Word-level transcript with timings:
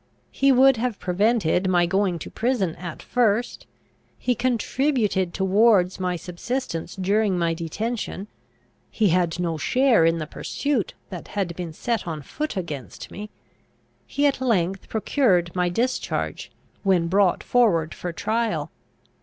He 0.31 0.51
would 0.51 0.77
have 0.77 0.97
prevented 0.97 1.69
my 1.69 1.85
going 1.85 2.17
to 2.17 2.31
prison 2.31 2.73
at 2.77 3.03
first; 3.03 3.67
he 4.17 4.33
contributed 4.33 5.31
towards 5.31 5.99
my 5.99 6.15
subsistence 6.15 6.95
during 6.95 7.37
my 7.37 7.53
detention; 7.53 8.27
he 8.89 9.09
had 9.09 9.39
no 9.39 9.59
share 9.59 10.03
in 10.03 10.17
the 10.17 10.25
pursuit 10.25 10.95
that 11.11 11.27
had 11.37 11.55
been 11.55 11.71
set 11.71 12.07
on 12.07 12.23
foot 12.23 12.57
against 12.57 13.11
me; 13.11 13.29
he 14.07 14.25
at 14.25 14.41
length 14.41 14.89
procured 14.89 15.55
my 15.55 15.69
discharge, 15.69 16.49
when 16.81 17.05
brought 17.07 17.43
forward 17.43 17.93
for 17.93 18.11
trial. 18.11 18.71